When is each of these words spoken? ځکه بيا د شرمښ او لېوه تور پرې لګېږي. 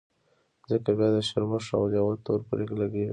ځکه 0.69 0.89
بيا 0.97 1.09
د 1.15 1.17
شرمښ 1.29 1.65
او 1.77 1.83
لېوه 1.91 2.13
تور 2.25 2.39
پرې 2.49 2.65
لګېږي. 2.81 3.09